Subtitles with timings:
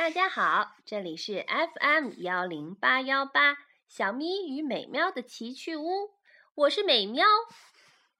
[0.00, 6.14] 大家好，这里是 FM 幺零八幺八小咪与美妙的奇趣屋，
[6.54, 7.26] 我是美妙，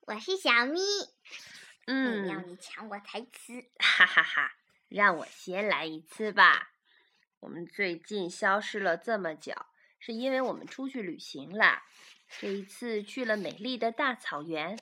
[0.01, 0.79] 我是小咪。
[1.87, 4.53] 嗯，美妙，你抢我台词，哈哈哈，
[4.91, 6.75] 让我先来一次吧。
[7.41, 9.55] 我们最近消失了这么久，
[9.99, 11.85] 是因为我们出去旅行啦。
[12.39, 14.79] 这一次去了美丽的大草原，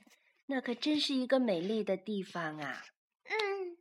[0.46, 2.82] 那可真是一个美丽的地方啊！
[3.22, 3.78] 嗯，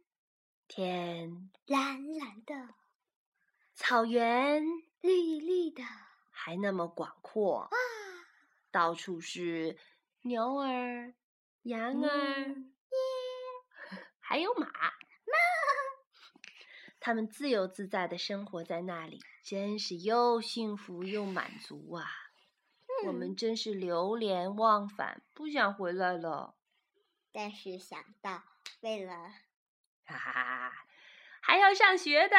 [0.67, 2.75] 天蓝蓝的，
[3.77, 4.63] 草原
[5.01, 5.83] 绿绿的，
[6.31, 7.69] 还那么广阔，啊，
[8.71, 9.77] 到处是
[10.23, 11.13] 牛儿、
[11.61, 12.73] 羊儿，嗯
[14.19, 14.67] 还有马。
[16.99, 22.03] 他们自由自在的生活在那里，真是又幸福又满足啊！
[23.05, 26.55] 我们真是流连忘返，不想回来了。
[27.31, 28.41] 但是想到
[28.81, 29.13] 为了
[30.03, 30.73] 哈哈哈，
[31.41, 32.35] 还要上学的，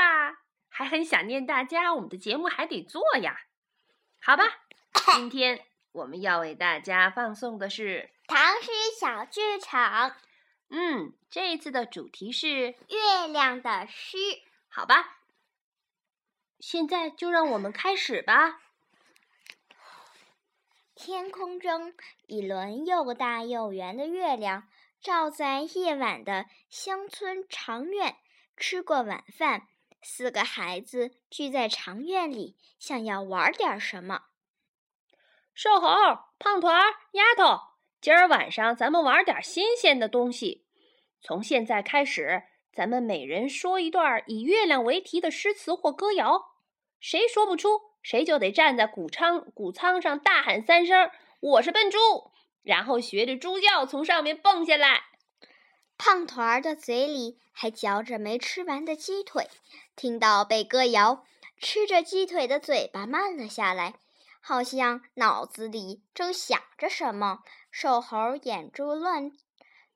[0.69, 3.41] 还很想念大家，我们的节目还得做呀。
[4.21, 4.45] 好吧，
[5.15, 8.71] 今天我们要为大家放送的是，唐诗
[9.01, 10.17] 小剧场，
[10.71, 14.19] 嗯，这一次的主题是，月亮的诗。
[14.69, 15.19] 好吧，
[16.61, 18.61] 现在就让我们开始吧。
[20.95, 21.95] 天空中，
[22.27, 24.69] 一轮又大又圆的月亮
[25.01, 28.17] 照在夜晚的乡村长院。
[28.57, 29.69] 吃过晚饭，
[30.03, 34.23] 四个孩子聚在长院里，想要玩点什么。
[35.55, 35.89] 瘦猴、
[36.39, 37.61] 胖团儿、丫头，
[38.01, 40.67] 今儿晚上咱们玩点新鲜的东西。
[41.21, 46.53] 从现在开始，咱们每人说一段以月亮为题的诗词或歌谣。
[47.01, 51.99] 谁说不出，谁就得站在谷仓谷仓上大喊三声：“我是笨猪！”
[52.63, 55.03] 然后学着猪叫从上面蹦下来。
[55.99, 59.51] 胖团儿的嘴里还嚼着没吃完的鸡腿，
[59.97, 61.25] 听到被歌谣，
[61.61, 63.95] 吃着鸡腿的嘴巴慢了下来，
[64.41, 67.43] 好像脑子里正想着什么。
[67.71, 69.33] 瘦猴眼珠乱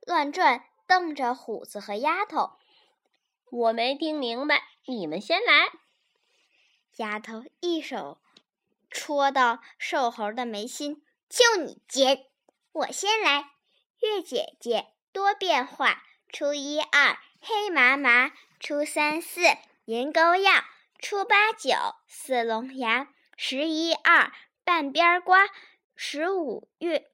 [0.06, 2.53] 乱转，瞪着虎子和丫头。
[3.50, 5.71] 我没听明白，你们先来。
[6.97, 8.19] 丫头一手
[8.91, 12.26] 戳到瘦猴的眉心，就你尖！
[12.72, 13.53] 我先来。
[14.00, 19.41] 月姐姐多变化，初一二黑麻麻，初三四
[19.84, 20.65] 银钩样，
[20.99, 21.71] 初八九
[22.06, 24.33] 四龙牙，十一二
[24.65, 25.49] 半边瓜，
[25.95, 27.11] 十五月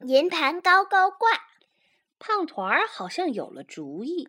[0.00, 1.30] 银盘高高挂。
[2.18, 4.28] 胖团儿好像有了主意。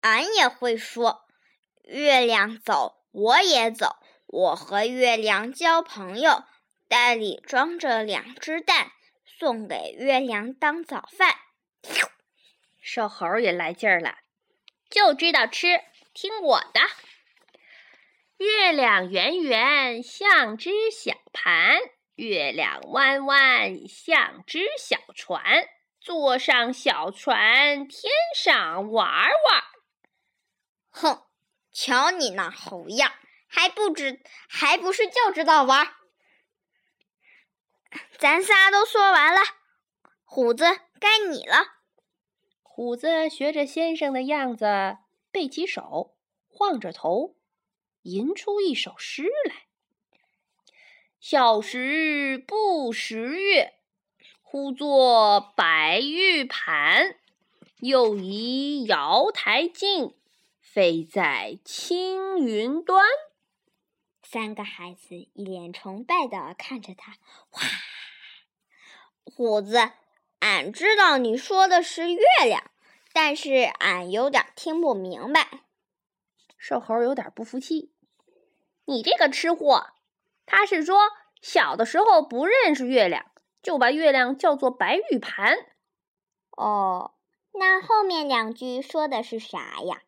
[0.00, 1.26] 俺也会说，
[1.84, 3.96] 月亮走，我也走。
[4.26, 6.44] 我和月亮交朋友，
[6.88, 8.92] 袋里装着两只蛋，
[9.24, 11.34] 送给月亮当早饭。
[12.94, 14.18] 瘦猴也来劲儿了，
[14.90, 15.80] 就知道吃，
[16.12, 16.80] 听我的。
[18.36, 21.78] 月亮圆圆像只小盘，
[22.16, 25.66] 月亮弯弯像只小船。
[26.02, 29.62] 坐上小船，天上玩玩。
[30.90, 31.22] 哼，
[31.72, 33.10] 瞧你那猴样，
[33.48, 34.20] 还不知
[34.50, 35.94] 还不是就知道玩。
[38.20, 39.40] 咱仨都说完了，
[40.24, 40.64] 虎子
[41.00, 41.78] 该你了。
[42.74, 44.96] 虎子学着先生的样子，
[45.30, 46.14] 背起手，
[46.48, 47.36] 晃着头，
[48.00, 49.66] 吟出一首诗来
[51.20, 53.74] ：“小时不识月。”
[54.40, 57.16] 呼作白玉盘，
[57.80, 60.14] 又疑瑶台镜，
[60.58, 63.04] 飞在青云端。
[64.22, 67.18] 三个孩子一脸崇拜的看着他。
[67.50, 67.60] 哇，
[69.24, 69.92] 虎子，
[70.42, 72.68] 俺知道你说的是月亮，
[73.12, 75.60] 但是俺有点听不明白。
[76.58, 77.92] 瘦猴有点不服气
[78.86, 79.90] ：“你这个吃货，
[80.44, 80.98] 他是说
[81.40, 83.26] 小的时候不认识月亮。”
[83.62, 85.56] 就把月亮叫做白玉盘。
[86.56, 87.14] 哦，
[87.52, 90.02] 那后面两句说的是啥呀？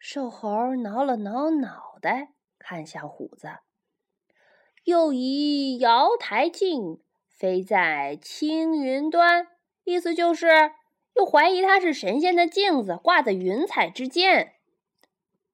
[0.00, 3.58] 瘦猴挠了挠脑袋，看向虎子，
[4.82, 7.00] 又疑瑶台镜，
[7.36, 9.48] 飞在青云端。
[9.84, 10.72] 意思就是
[11.14, 14.54] 又怀疑它是神仙的镜子，挂在云彩之间。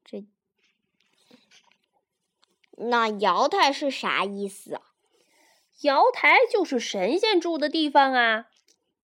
[0.04, 0.24] 这
[2.78, 4.82] 那瑶台是啥意思啊？
[5.82, 8.46] 瑶台就是神仙住的地方啊！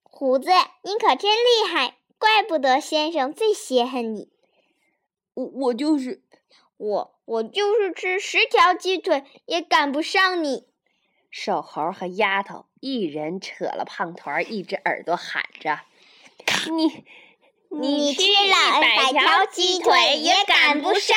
[0.03, 0.51] 虎子，
[0.83, 4.31] 你可真厉害，怪不得先生最稀罕你。
[5.35, 6.23] 我我就是
[6.77, 10.67] 我我就是吃十条鸡腿也赶不上你。
[11.31, 15.81] 瘦猴和丫头一人扯了胖团儿一只耳朵，喊着
[16.73, 17.05] ：“你
[17.71, 21.17] 你吃了一百条鸡腿也赶不上。”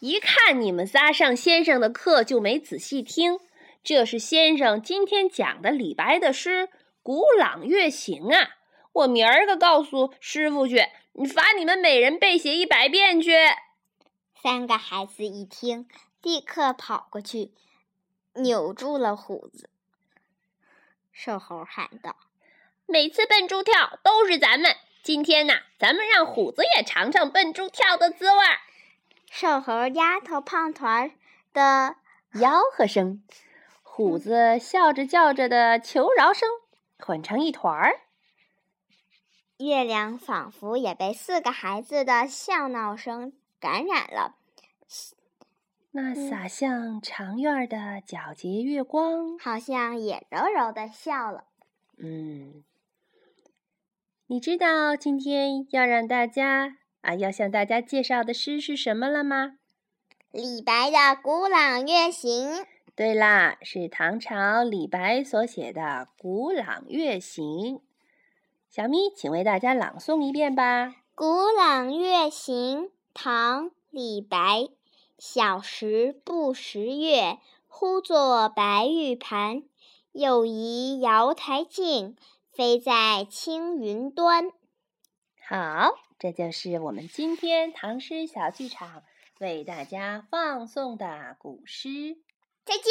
[0.00, 3.40] 一看你们仨上先生的课就没仔细听。
[3.82, 6.68] 这是先生今天讲的李白的诗
[7.02, 8.50] 《古朗月行》啊！
[8.92, 13.32] 我明儿个告诉师傅去，你罚你们每人背写一百遍去。
[14.40, 15.88] 三个孩子一听，
[16.28, 17.54] 立刻跑过去，
[18.34, 19.70] 扭住了虎子。
[21.10, 22.16] 瘦猴喊道
[22.84, 28.38] ：“每次笨猪跳都是咱们，今天呐，咱们让虎子也尝尝笨猪跳的滋味。”
[29.32, 31.10] 瘦猴、丫头、胖团儿
[31.54, 31.96] 的
[32.38, 33.22] 吆喝声，
[33.82, 36.46] 虎子笑着叫着的求饶声，
[36.98, 38.02] 混成一团儿。
[39.56, 44.34] 月亮仿佛也被四个孩子的笑闹声感染了，
[45.90, 47.76] 那洒向长院的
[48.06, 51.44] 皎洁月光，好像也柔柔的笑了。
[51.96, 52.62] 嗯，
[54.26, 59.58] 你知道今天要让大家啊，要向大家介绍的诗是什么了吗？
[60.30, 62.50] 李白的《古朗月行》。
[62.94, 65.80] 对啦，是唐朝李白所写的
[66.18, 67.76] 《古朗月行》。
[68.68, 70.86] 小咪，请为大家朗诵一遍吧。
[71.14, 72.82] 《古朗月行》
[73.14, 74.68] 唐·李白。
[75.18, 79.64] 小时不识月，呼作白玉盘。
[80.12, 82.16] 又疑瑶台镜，
[82.50, 84.50] 飞在青云端。
[85.46, 89.04] 好，这就是我们今天唐诗小剧场
[89.38, 92.16] 为大家放送的古诗。
[92.64, 92.84] 再见，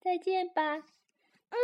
[0.00, 0.76] 再见吧。
[0.76, 1.58] 嗯。